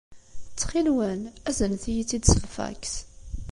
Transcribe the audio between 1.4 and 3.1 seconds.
aznet-iyi-tt-id s lfaks.